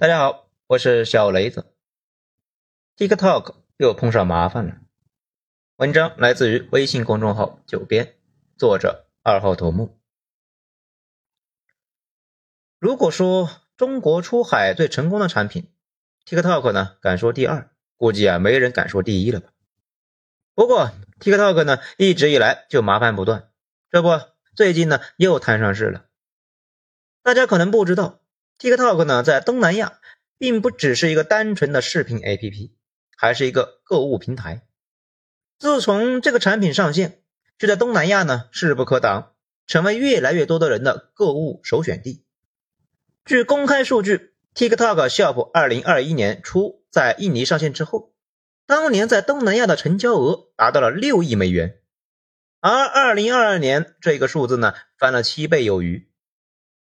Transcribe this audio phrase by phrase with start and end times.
[0.00, 1.74] 大家好，我是小雷子。
[2.96, 4.78] TikTok 又碰上麻烦了。
[5.76, 8.16] 文章来自于微信公众号“九编”，
[8.56, 10.00] 作者二号头目。
[12.78, 15.70] 如果说中国出海最成功的产品
[16.24, 19.52] ，TikTok 呢敢说第二，估计啊没人敢说第一了吧。
[20.54, 23.50] 不过 TikTok 呢一直以来就麻烦不断，
[23.90, 24.08] 这不
[24.56, 26.06] 最近呢又摊上事了。
[27.22, 28.19] 大家可能不知道。
[28.60, 30.00] TikTok 呢，在东南亚
[30.36, 32.72] 并不只是一个单纯的视频 APP，
[33.16, 34.66] 还是一个购物平台。
[35.58, 37.22] 自从这个产品上线，
[37.58, 39.32] 就在东南亚呢势不可挡，
[39.66, 42.26] 成为越来越多的人的购物首选地。
[43.24, 48.12] 据公开数据，TikTok Shop 二零二一年初在印尼上线之后，
[48.66, 51.78] 当年在东南亚的成交额达到了六亿美元，
[52.60, 56.09] 而二零二二年这个数字呢翻了七倍有余。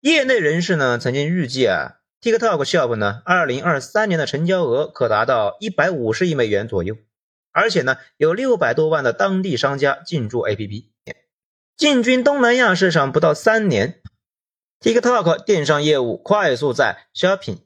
[0.00, 6.96] 业内人士呢曾经预计啊，TikTok Shop 呢，二零二三年的成交额可达到一百五十亿美元左右，
[7.50, 10.86] 而且呢有六百多万的当地商家进驻 APP。
[11.76, 14.00] 进军东南亚市场不到三年
[14.80, 17.58] ，TikTok 电商业务快速在 Shopping、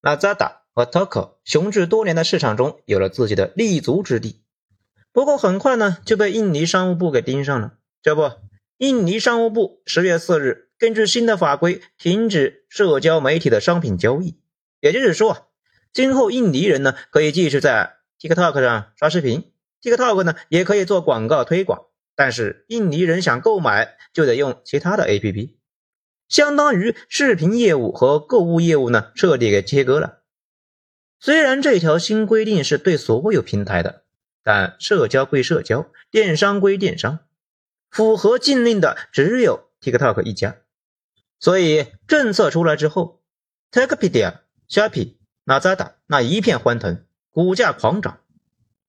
[0.00, 4.44] Lazada 和 Toko 雄踞多年的市场中有了自己的立足之地。
[5.12, 7.74] 不过很快呢就被印尼商务部给盯上了。
[8.00, 8.30] 这不，
[8.80, 10.70] 印尼商务部十月四日。
[10.78, 14.40] 根据新的法规，停止社交媒体的商品交易。
[14.80, 15.50] 也就是说，
[15.92, 25.56] 今后印尼人呢可以继续在 TikTok 上刷视频，TikTok 呢也可以做广告推广，但是印尼人想购买就得用其他的 APP，
[26.26, 30.22] 相当于视频业务和购物业务呢彻底给切割了。
[31.18, 34.04] 虽然这条新规定是对所有平台的，
[34.42, 37.18] 但社交归社交，电商归电商，
[37.90, 40.56] 符合禁令的只有 TikTok 一家。
[41.38, 43.22] 所以政策出来之后
[43.72, 44.34] ，TikTok、Pedia、
[44.68, 48.20] Shopee、Lazada 那一片欢腾，股价狂涨。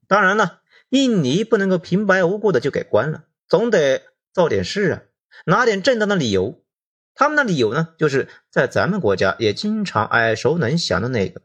[0.07, 4.03] 当然了，印尼不能够平白无故的就给关了，总得
[4.33, 5.01] 造点事啊，
[5.45, 6.61] 拿点正当的理由。
[7.13, 11.41] 他们的理由呢，就是在咱们国家也经常耳熟能详的那个，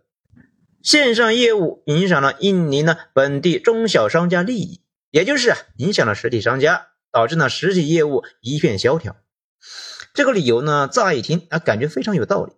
[0.83, 9.17] 线上业务影响了印尼呢本地中小商家利益，也就是影响了实体商家，导致呢实体业务一片萧条。
[10.13, 12.53] 这个理由呢，乍一听啊，感觉非常有道理。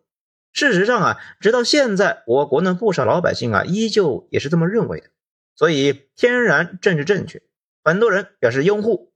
[0.52, 5.10] 事实上啊，直到现在，我国呢不少老百姓啊，依旧也是这么认为的。
[5.54, 7.40] 所以，天然政治正确，
[7.84, 9.12] 很多人表示拥护。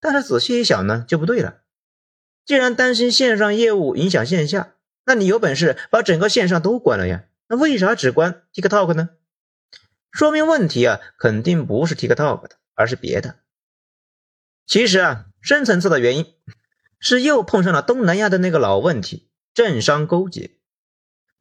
[0.00, 1.58] 但是仔细一想呢，就不对了。
[2.44, 4.74] 既然担心线上业务影响线下，
[5.06, 7.26] 那你有本事把整个线上都关了呀？
[7.46, 9.10] 那为啥只关 TikTok 呢？
[10.10, 13.36] 说明问题啊，肯定不是 TikTok 的，而是别的。
[14.66, 16.34] 其实啊，深层次的原因。
[17.06, 20.52] 是又碰上了东南亚的那个老问题，政商勾结。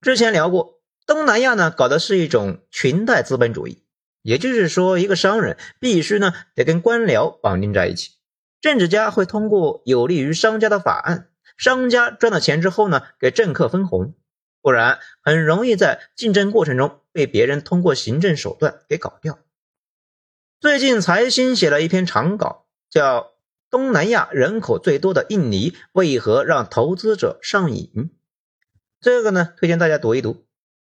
[0.02, 3.86] 之前聊过，东南亚呢搞的是一种裙带资本主义，
[4.24, 8.12] 也就是说，一个商人必须呢得跟官僚绑定在一起，
[8.60, 14.16] 政治家会通过有利于商家的法案，商家赚了钱之后呢给政客分红，
[14.62, 19.40] 不然很容易在竞争过程中被别人通过行政手段给搞掉。
[20.60, 22.63] 最近财新写了一篇长稿，
[22.94, 23.34] 叫。
[23.70, 28.12] 东南亚人口最多的印尼为何让投资者上瘾？
[29.02, 30.46] 这个呢，推荐大家读一读。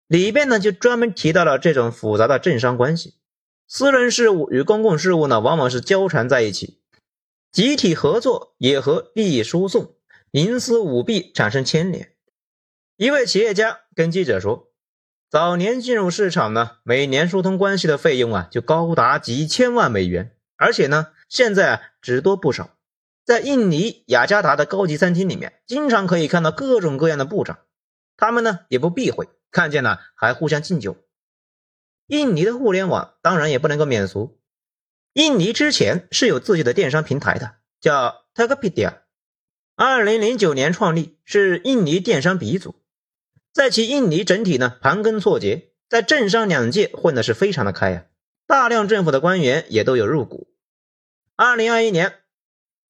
[0.06, 3.16] 里边呢就专门提到了这种复杂的政商关系，
[3.68, 6.80] 私人事务与公共事务呢往往是交缠在一起，
[7.52, 9.96] 集体合作也和利益输送、
[10.30, 12.14] 营私舞弊产生牵连。
[12.96, 14.70] 一位企业家跟记者说，
[15.28, 21.08] 早年进入市场呢，每年疏通关系的费用啊就高达几千万美元，而且呢。
[21.30, 22.76] 现在，只多不少。
[23.24, 27.60] 在印尼雅加达的高级餐厅里面，经常可以看到各种各样的部长，
[28.16, 30.96] 他们呢也不避讳，看见了还互相敬酒。
[32.08, 34.40] 印尼的互联网当然也不能够免俗。
[35.12, 38.94] 印尼之前是有自己的电商平台的，叫 Tokopedia，
[39.76, 42.74] 二零零九年创立，是印尼电商鼻祖。
[43.52, 48.06] 在其印尼整体呢盘根错节，在政商两界混的是非常的开呀，
[48.48, 50.49] 大量政府的官员也都有入股。
[51.42, 52.16] 二零二一年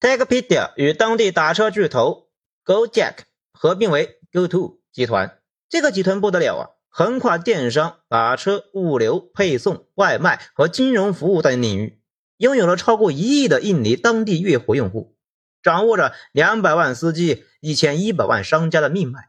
[0.00, 2.30] ，Tokopedia 与当地打车巨头
[2.64, 3.18] Gojek
[3.52, 5.38] 合并为 GoTo 集团。
[5.68, 12.00] 这个集团不得了啊，横跨电商、打车、物流、配送、外卖和金融服务等领域，
[12.38, 15.16] 拥有了超过一亿的印尼当地月活用户，
[15.62, 19.28] 掌握着两百万司机、一千一百万商家的命脉。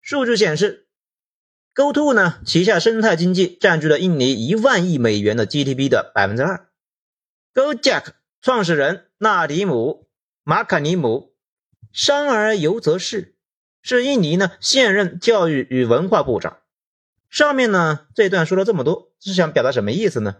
[0.00, 0.88] 数据显示
[1.72, 6.68] ，GoTo 呢旗下生态经济占据了印尼一万亿美元的 GDP 的百分之二
[7.54, 8.06] ，Gojek。
[8.46, 10.04] 创始人纳迪姆·
[10.44, 11.32] 马卡尼姆，
[11.90, 13.34] 商而尤则仕，
[13.82, 16.58] 是印尼呢现任教育与文化部长。
[17.28, 20.36] 上面呢这段说了这么多，是想表达什么意思呢？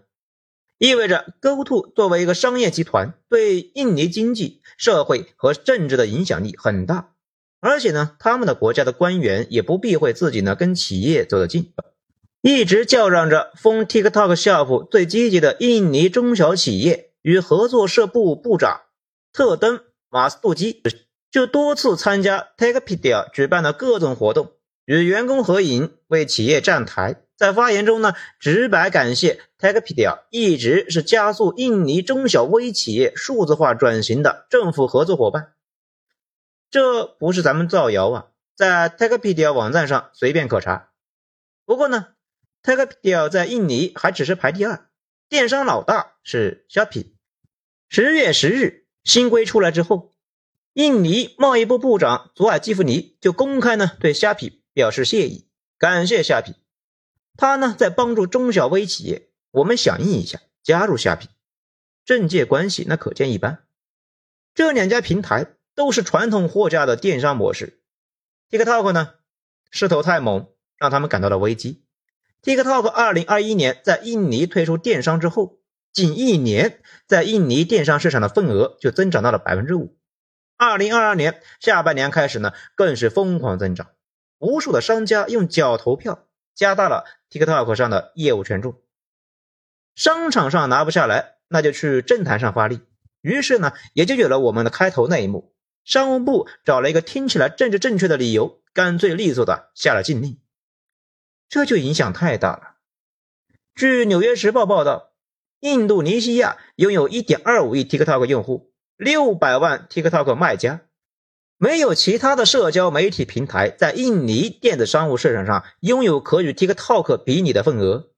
[0.79, 7.11] 意味着 GoTo 作为一个商业集团，对印尼经济、社会和政治的影响力很大，
[7.59, 11.73] 而且呢，他们的国家的官员也不避讳自己呢跟企业走得近，
[12.41, 18.82] 一直叫嚷着封 TikTok Shop 最积极的印尼中小企业与合作社部部长
[19.32, 20.81] 特登马斯杜基
[21.28, 24.52] 就多次参加 Tokopedia 举办的各种活动，
[24.84, 27.25] 与员工合影，为企业站台。
[27.37, 35.55] 在发言中呢，直白感谢 Tokopedia 一直是加速印尼中小微企业数字化转型的政府合作伙伴。
[36.70, 40.90] 这不是咱们造谣啊，在 Tokopedia 网站上随便可查。
[41.64, 42.06] 不过呢
[42.62, 44.88] ，Tokopedia 在印尼还只是排第二，
[45.28, 47.16] 电商老大是 Shopee。
[47.88, 50.12] 十月十日新规出来之后，
[50.73, 55.49] 印尼贸易部部长佐尔基夫尼就公开呢对虾皮表示谢意，
[55.79, 56.55] 感谢虾皮。
[57.37, 61.29] 他呢，在帮助中小微企业，我们响应一下，加入虾皮，
[62.05, 63.65] 政界关系那可见一斑。
[64.55, 67.83] 这两家平台都是传统货架的电商模式
[68.50, 69.15] ，TikTok 呢
[69.71, 70.49] 势头太猛，
[70.79, 71.85] 让他们感到了危机。
[72.43, 75.59] TikTok 二零二一年在印尼推出电商之后，
[75.97, 79.97] 仅一年在印尼电商市场的份额就增长到了百分之五。
[80.59, 83.93] 二零二二年下半年开始呢，更是疯狂增长，
[84.37, 86.29] 无数的商家用脚投票。
[86.55, 88.83] 加大了 TikTok 上的业务权重，
[89.95, 92.81] 商场上拿不下来，那就去政坛上发力。
[93.23, 95.55] 于是呢，也就有了我们的开头那一幕。
[95.83, 100.39] 商务部找了一个听起来政治正确的理由，干脆利索的下了禁令。
[101.49, 102.77] 这就影响太大了。
[103.75, 105.13] 据《纽约时报》报道，
[105.61, 110.82] 印度尼西亚拥有1.25亿 TikTok 用户，600万 TikTok 卖家。
[111.58, 118.11] 没有其他的社交媒体平台在印尼电子商务市场上拥有可与 TikTok 比拟的份额。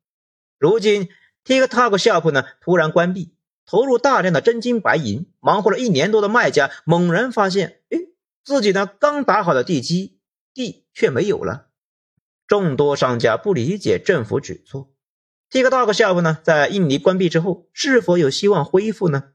[0.58, 1.08] 如今
[1.44, 7.98] ，TikTok Shop 呢突然关闭，投入大量的真金白银，忙活了一年多的卖家猛然发现，哎，
[8.42, 10.18] 自己呢刚打好的地基
[10.52, 11.68] 地却没有了。
[12.48, 14.90] 众多商家不理解政府举措
[15.50, 19.32] ，TikTok Shop 呢在印尼关闭之后，是否有希望恢复呢？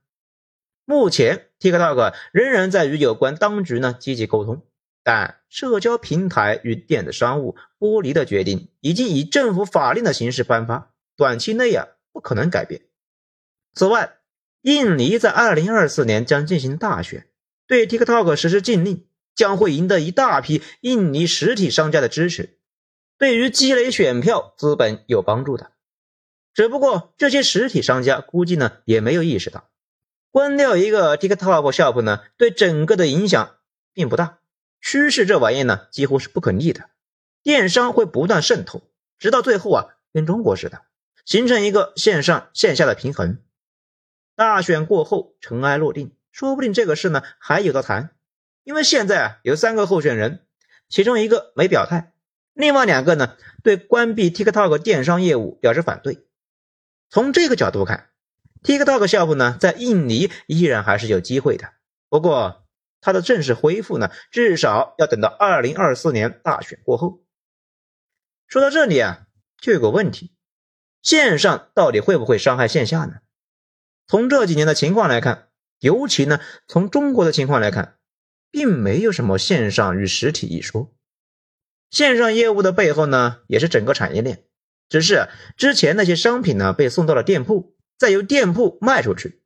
[0.86, 4.64] 目前，TikTok 仍然在与有关当局呢积极沟通，
[5.02, 12.82] 但社交平台与电子商务剥离的决定已经以政府法令的形式颁发，短期内啊不可能改变。
[13.74, 14.18] 此外，
[14.62, 17.28] 印尼在2024年将进行大选，
[17.68, 22.60] 对 TikTok 实施禁令将会赢得一大批印尼实体商家的支持，
[23.18, 25.73] 对于积累选票资本有帮助的。
[26.54, 29.70] 只不过这些实体商家估计呢也没有意识到。
[30.32, 33.56] 关掉一个 TikTok Shop 呢，对整个的影响
[33.94, 34.40] 并不大。
[34.82, 36.90] 趋势这玩意呢，几乎是不可逆的。
[37.42, 38.82] 电商会不断渗透，
[39.20, 40.82] 直到最后啊，跟中国似的，
[41.26, 43.40] 形成一个线上线下的平衡。
[44.36, 48.10] 大选过后，尘埃落定，说不定这个事呢还有的谈。
[48.64, 50.46] 因为现在啊，有三个候选人，
[50.90, 52.14] 其中一个没表态，
[52.54, 56.26] 另外两个呢，对关闭 TikTok 电商业务表示反对。
[57.14, 58.10] 从这个角度看。
[58.64, 61.74] TikTok Shop 呢，在印尼依然还是有机会的，
[62.10, 62.66] 不过
[63.02, 67.24] 它的正式恢复呢，至少要等到二零二四年大选过后。
[68.48, 69.28] 说到这里啊，
[69.62, 70.34] 就有个问题：
[71.04, 73.18] 线上到底会不会伤害线下呢？
[74.08, 78.00] 从这几年的情况来看，尤其呢从中国的情况来看，
[78.50, 80.92] 并没有什么线上与实体一说。
[81.92, 84.46] 线上业务的背后呢，也是整个产业链，
[84.90, 87.74] 只是之前那些商品呢，被送到了店铺。
[87.96, 89.42] 再由店铺卖出去，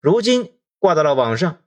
[0.00, 1.58] 如今挂到了网上，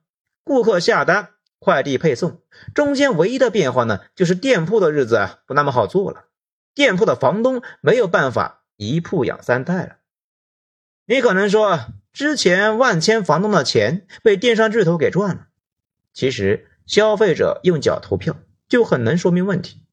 [0.44, 2.42] 顾客下单，快递配送，
[2.74, 6.24] 中间唯一的变化呢，就是店铺的日子不那么好做了，
[6.74, 9.96] 店铺的房东没有办法一铺养三代了。
[11.06, 15.46] 你可能说，之前万千房东的钱被电商巨头给赚了，
[16.12, 18.36] 其实消费者用脚投票
[18.68, 19.86] 就很能说明问题。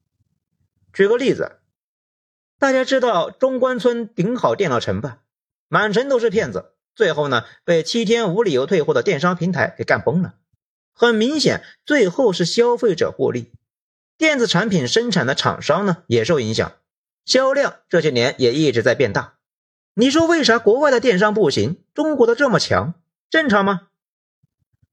[0.92, 1.60] 举个例子，
[2.64, 5.18] 大家知道中关村顶好电脑城吧？
[5.68, 10.36] 满城都是骗子，最后呢被七天无理由退货的电商平台给干崩了。
[10.94, 13.52] 很明显，最后是消费者获利，
[14.16, 16.72] 电子产品生产的厂商呢也受影响，
[17.26, 19.34] 销量这些年也一直在变大。
[19.92, 22.94] 你说为啥国外的电商不行，中国的这么强？
[23.28, 23.88] 正常吗？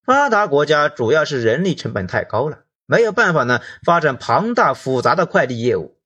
[0.03, 5.97] 发达国家主要是人力成本太高了，没有办法呢发展庞大复杂的快递业务。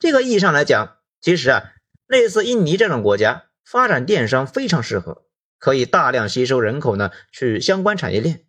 [0.00, 1.72] 这个意义上来讲，其实啊，
[2.06, 3.46] 类似印尼这种国家。
[3.64, 5.24] 发展电商非常适合，
[5.58, 8.44] 可以大量吸收人口呢，去相关产业链，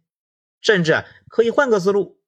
[0.60, 2.20] 甚至啊可以换个思路，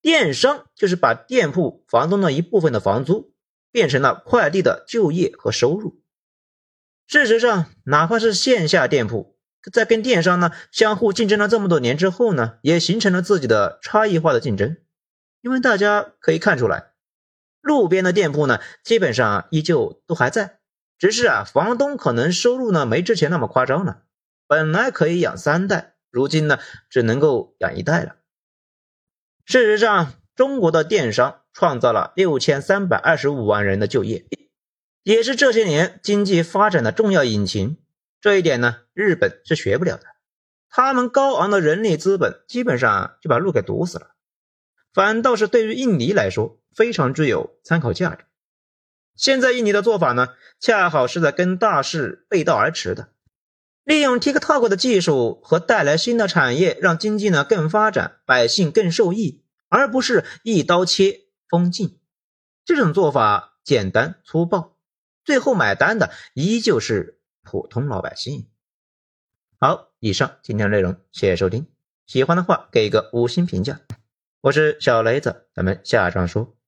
[0.00, 3.34] 电商就是把店铺房东的一部分的房租
[3.70, 6.02] 变成了快递的就业和收入。
[7.06, 9.36] 事实上，哪怕是线下店铺，
[9.70, 14.78] 在跟电商呢相互竞争了这么多年之后呢，也形成了自己的差异化的竞争。
[15.42, 16.89] 因为大家可以看出来，
[17.60, 20.58] 路边的店铺呢，基本上依旧都还在，
[20.98, 24.02] 只是啊，房东可能收入呢没之前那么夸张了。
[24.46, 28.16] 本来可以养三代，如今呢只能够养一代了。
[29.44, 34.24] 事实上，中国的电商创造了六千三百二十五万人的就业，
[35.02, 37.76] 也是这些年经济发展的重要引擎。
[38.20, 40.04] 这一点呢，日本是学不了的，
[40.68, 44.12] 他们高昂的人力资本基本上就把路给堵死了。
[44.92, 48.24] 反倒是对于印尼来说非常具有参考价值。
[49.16, 53.10] 现在印尼的做法呢，恰好是在跟大势背道而驰的，
[53.84, 61.98] 利用 TikTok 的技术和带来新的产业，让经济呢更发展，百姓更受益，而不是一刀切封禁。
[62.64, 64.78] 这种做法简单粗暴，
[65.24, 68.48] 最后买单的依旧是普通老百姓。
[69.58, 71.66] 好，以上今天的内容，谢谢收听，
[72.06, 73.80] 喜欢的话给个五星评价。
[74.40, 76.59] 我是小雷子，咱们下章说。